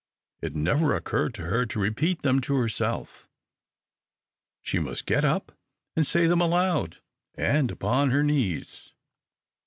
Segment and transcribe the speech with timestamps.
[0.41, 3.27] It never occurred to her to repeat them to herself.
[4.63, 5.51] She must get up
[5.95, 6.97] and say them aloud,
[7.35, 8.93] and upon her knees.